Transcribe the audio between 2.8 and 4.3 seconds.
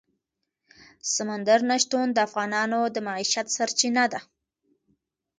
د معیشت سرچینه ده.